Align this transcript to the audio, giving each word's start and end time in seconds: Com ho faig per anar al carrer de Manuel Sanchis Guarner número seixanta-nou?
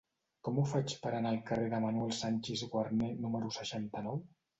Com 0.45 0.55
ho 0.59 0.61
faig 0.69 0.93
per 1.01 1.11
anar 1.17 1.33
al 1.33 1.37
carrer 1.49 1.67
de 1.73 1.81
Manuel 1.83 2.13
Sanchis 2.21 2.63
Guarner 2.71 3.11
número 3.27 3.53
seixanta-nou? 3.59 4.19